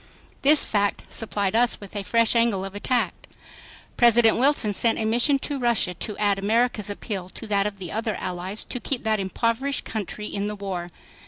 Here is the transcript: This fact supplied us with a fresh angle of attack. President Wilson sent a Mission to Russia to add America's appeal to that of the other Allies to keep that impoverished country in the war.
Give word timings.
This 0.41 0.65
fact 0.65 1.03
supplied 1.13 1.55
us 1.55 1.79
with 1.79 1.95
a 1.95 2.03
fresh 2.03 2.35
angle 2.35 2.65
of 2.65 2.73
attack. 2.73 3.13
President 3.97 4.35
Wilson 4.35 4.73
sent 4.73 4.97
a 4.97 5.05
Mission 5.05 5.37
to 5.37 5.59
Russia 5.59 5.93
to 5.93 6.17
add 6.17 6.39
America's 6.39 6.89
appeal 6.89 7.29
to 7.29 7.45
that 7.45 7.67
of 7.67 7.77
the 7.77 7.91
other 7.91 8.15
Allies 8.15 8.63
to 8.63 8.79
keep 8.79 9.03
that 9.03 9.19
impoverished 9.19 9.85
country 9.85 10.25
in 10.25 10.47
the 10.47 10.55
war. 10.55 10.89